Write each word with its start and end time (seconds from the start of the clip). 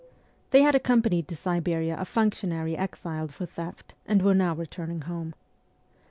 They 0.49 0.63
had 0.63 0.73
accompanied 0.73 1.27
to 1.27 1.35
Siberia 1.35 1.95
a 1.99 2.05
functionary 2.05 2.75
exiled 2.75 3.31
for 3.31 3.45
theft, 3.45 3.93
and 4.07 4.23
were 4.23 4.33
now 4.33 4.55
returning 4.55 5.01
home. 5.01 5.35